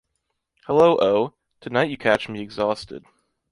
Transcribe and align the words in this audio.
Hello, 0.65 0.97
Oh! 0.99 1.35
Tonight 1.59 1.91
you 1.91 1.95
catch 1.99 2.27
me 2.27 2.41
exhausted. 2.41 3.05